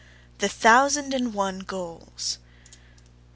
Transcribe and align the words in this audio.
THE 0.39 0.49
THOUSAND 0.49 1.13
AND 1.13 1.35
ONE 1.35 1.59
GOALS. 1.59 2.39